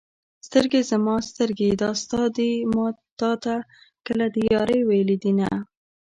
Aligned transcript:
سترګې 0.47 0.81
زما 0.91 1.15
سترګې 1.29 1.69
دا 1.81 1.89
ستا 2.01 2.21
دي 2.35 2.51
ما 2.73 2.87
تا 3.19 3.31
ته 3.43 3.55
کله 4.05 4.25
د 4.33 4.35
يارۍ 4.51 4.79
ویلي 4.89 5.17
دینه 5.23 5.49